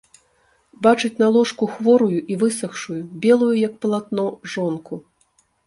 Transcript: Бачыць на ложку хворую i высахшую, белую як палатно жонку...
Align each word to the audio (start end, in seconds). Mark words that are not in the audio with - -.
Бачыць 0.87 1.19
на 1.23 1.27
ложку 1.35 1.63
хворую 1.73 2.17
i 2.31 2.39
высахшую, 2.45 2.99
белую 3.29 3.53
як 3.67 3.79
палатно 3.87 4.29
жонку... 4.55 5.03